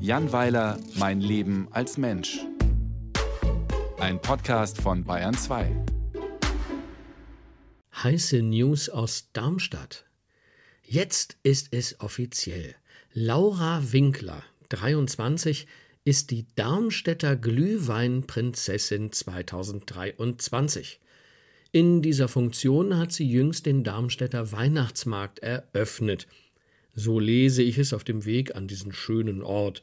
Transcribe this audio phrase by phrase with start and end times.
[0.00, 2.38] Jan Weiler, Mein Leben als Mensch.
[3.98, 5.70] Ein Podcast von Bayern 2.
[8.02, 10.06] Heiße News aus Darmstadt.
[10.82, 12.74] Jetzt ist es offiziell.
[13.12, 15.66] Laura Winkler, 23,
[16.04, 21.00] ist die Darmstädter Glühweinprinzessin 2023.
[21.70, 26.26] In dieser Funktion hat sie jüngst den Darmstädter Weihnachtsmarkt eröffnet.
[27.00, 29.82] So lese ich es auf dem Weg an diesen schönen Ort.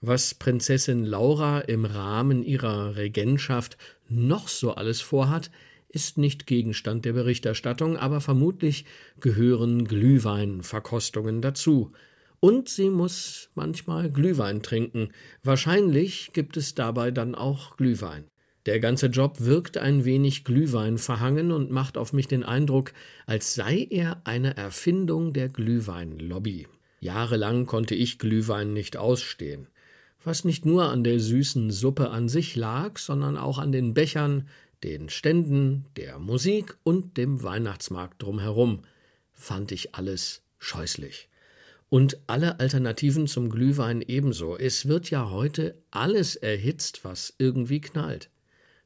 [0.00, 3.76] Was Prinzessin Laura im Rahmen ihrer Regentschaft
[4.08, 5.50] noch so alles vorhat,
[5.90, 8.86] ist nicht Gegenstand der Berichterstattung, aber vermutlich
[9.20, 11.92] gehören Glühweinverkostungen dazu.
[12.40, 15.10] Und sie muss manchmal Glühwein trinken.
[15.42, 18.24] Wahrscheinlich gibt es dabei dann auch Glühwein.
[18.66, 22.92] Der ganze Job wirkt ein wenig Glühwein verhangen und macht auf mich den Eindruck,
[23.26, 26.66] als sei er eine Erfindung der Glühweinlobby.
[27.00, 29.68] Jahrelang konnte ich Glühwein nicht ausstehen.
[30.24, 34.48] Was nicht nur an der süßen Suppe an sich lag, sondern auch an den Bechern,
[34.82, 38.80] den Ständen, der Musik und dem Weihnachtsmarkt drumherum,
[39.32, 41.28] fand ich alles scheußlich.
[41.90, 44.56] Und alle Alternativen zum Glühwein ebenso.
[44.56, 48.30] Es wird ja heute alles erhitzt, was irgendwie knallt.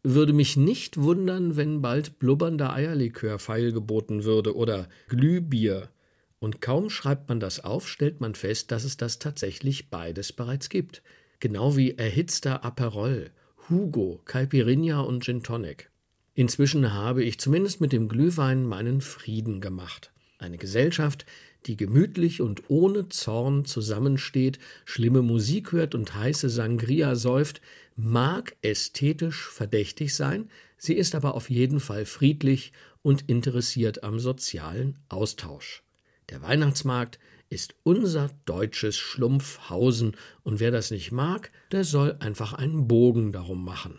[0.02, 5.90] Würde mich nicht wundern, wenn bald blubbernder Eierlikör feilgeboten würde oder Glühbier.
[6.38, 10.68] Und kaum schreibt man das auf, stellt man fest, dass es das tatsächlich beides bereits
[10.68, 11.02] gibt.
[11.40, 13.30] Genau wie erhitzter Aperol,
[13.68, 15.90] Hugo, Caipirinha und Gin Tonic.
[16.34, 20.12] Inzwischen habe ich zumindest mit dem Glühwein meinen Frieden gemacht.
[20.38, 21.26] Eine Gesellschaft,
[21.66, 27.60] die gemütlich und ohne Zorn zusammensteht, schlimme Musik hört und heiße Sangria säuft,
[27.96, 34.98] mag ästhetisch verdächtig sein, sie ist aber auf jeden Fall friedlich und interessiert am sozialen
[35.08, 35.82] Austausch.
[36.30, 37.18] Der Weihnachtsmarkt
[37.50, 43.64] ist unser deutsches Schlumpfhausen, und wer das nicht mag, der soll einfach einen Bogen darum
[43.64, 43.98] machen.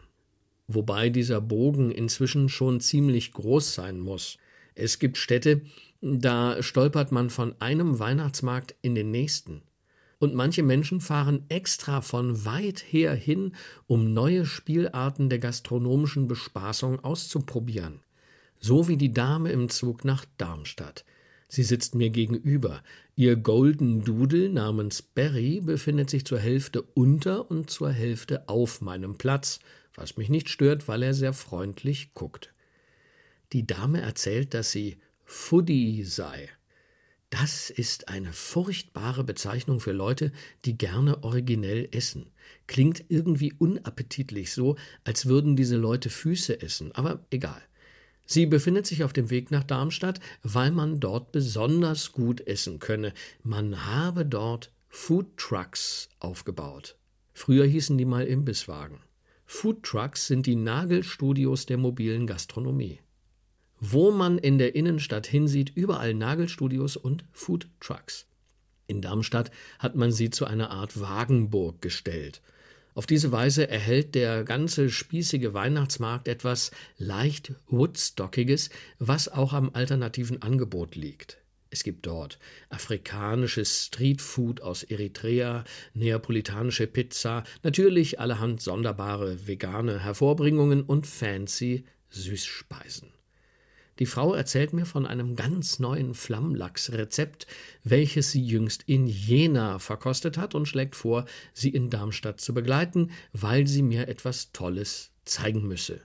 [0.68, 4.38] Wobei dieser Bogen inzwischen schon ziemlich groß sein muss.
[4.76, 5.62] Es gibt Städte,
[6.02, 9.62] da stolpert man von einem Weihnachtsmarkt in den nächsten.
[10.20, 13.54] Und manche Menschen fahren extra von weit her hin,
[13.88, 18.02] um neue Spielarten der gastronomischen Bespaßung auszuprobieren.
[18.60, 21.06] So wie die Dame im Zug nach Darmstadt.
[21.48, 22.84] Sie sitzt mir gegenüber.
[23.16, 29.18] Ihr Golden Doodle namens Barry befindet sich zur Hälfte unter und zur Hälfte auf meinem
[29.18, 29.60] Platz,
[29.96, 32.54] was mich nicht stört, weil er sehr freundlich guckt.
[33.54, 36.49] Die Dame erzählt, dass sie Foodie sei.
[37.30, 40.32] Das ist eine furchtbare Bezeichnung für Leute,
[40.65, 42.32] die gerne originell essen.
[42.65, 47.61] Klingt irgendwie unappetitlich so, als würden diese Leute Füße essen, aber egal.
[48.26, 53.14] Sie befindet sich auf dem Weg nach Darmstadt, weil man dort besonders gut essen könne.
[53.43, 56.95] Man habe dort Food Trucks aufgebaut.
[57.33, 58.99] Früher hießen die mal Imbisswagen.
[59.45, 62.99] Food Trucks sind die Nagelstudios der mobilen Gastronomie.
[63.80, 68.26] Wo man in der Innenstadt hinsieht, überall Nagelstudios und Food Trucks.
[68.88, 72.42] In Darmstadt hat man sie zu einer Art Wagenburg gestellt.
[72.95, 80.42] Auf diese Weise erhält der ganze spießige Weihnachtsmarkt etwas leicht Woodstockiges, was auch am alternativen
[80.42, 81.38] Angebot liegt.
[81.70, 82.39] Es gibt dort
[82.70, 85.64] afrikanisches Streetfood aus Eritrea,
[85.94, 93.19] neapolitanische Pizza, natürlich allerhand sonderbare vegane Hervorbringungen und fancy Süßspeisen.
[93.99, 97.48] Die Frau erzählt mir von einem ganz neuen Flammlachsrezept,
[97.83, 103.11] welches sie jüngst in Jena verkostet hat und schlägt vor, sie in Darmstadt zu begleiten,
[103.33, 105.99] weil sie mir etwas Tolles zeigen müsse.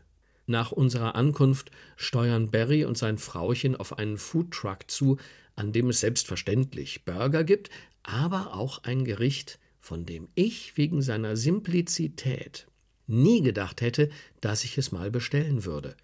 [0.47, 5.17] Nach unserer Ankunft steuern Barry und sein Frauchen auf einen Foodtruck zu,
[5.55, 7.71] an dem es selbstverständlich Burger gibt,
[8.03, 12.67] aber auch ein Gericht, von dem ich wegen seiner Simplizität
[13.07, 14.11] nie gedacht hätte,
[14.41, 15.97] dass ich es mal bestellen würde.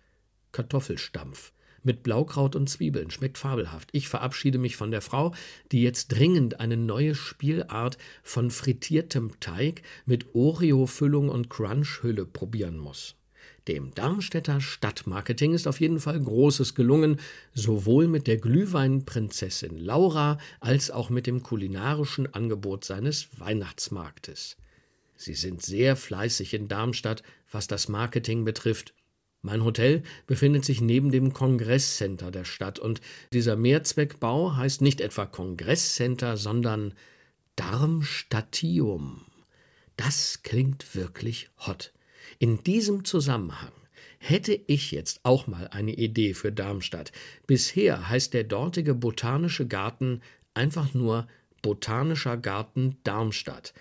[0.53, 1.53] Kartoffelstampf
[1.83, 3.11] mit Blaukraut und Zwiebeln.
[3.11, 3.89] Schmeckt fabelhaft.
[3.93, 5.35] Ich verabschiede mich von der Frau,
[5.73, 13.17] die jetzt dringend eine neue Spielart von frittiertem Teig mit Oreo-Füllung und Crunch-Hülle probieren muss.
[13.69, 17.21] Dem Darmstädter Stadtmarketing ist auf jeden Fall Großes gelungen,
[17.55, 24.57] sowohl mit der Glühweinprinzessin Laura als auch mit dem kulinarischen Angebot seines Weihnachtsmarktes.
[25.17, 28.95] Sie sind sehr fleißig in Darmstadt, was das Marketing betrifft,
[29.43, 33.01] mein Hotel befindet sich neben dem Kongresscenter der Stadt und
[33.33, 36.95] dieser Mehrzweckbau heißt nicht etwa Kongresscenter, sondern
[37.57, 39.23] Darmstadtium.
[39.97, 41.93] Das klingt wirklich hot.
[42.39, 43.73] In diesem Zusammenhang
[44.19, 47.13] hätte ich jetzt auch mal eine Idee für Darmstadt.
[47.47, 50.21] Bisher heißt der dortige botanische Garten
[50.55, 51.27] einfach nur
[51.63, 53.75] Botanischer Garten Darmstadt.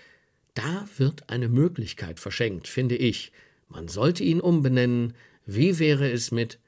[0.54, 3.32] Da wird eine Möglichkeit verschenkt, finde ich.
[3.68, 5.14] Man sollte ihn umbenennen.
[5.52, 6.60] Wie wäre es mit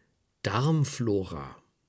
[0.43, 1.62] Darmflora?